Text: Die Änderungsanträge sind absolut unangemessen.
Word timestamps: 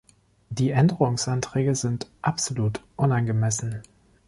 Die 0.49 0.71
Änderungsanträge 0.71 1.75
sind 1.75 2.07
absolut 2.23 2.81
unangemessen. 2.95 3.83